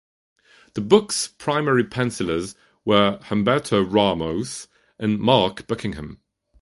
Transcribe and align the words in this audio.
The 0.73 0.81
book's 0.81 1.27
primary 1.27 1.83
pencillers 1.83 2.55
were 2.83 3.19
Humberto 3.25 3.83
Ramos 3.87 4.67
and 4.97 5.19
Mark 5.19 5.67
Buckingham. 5.67 6.19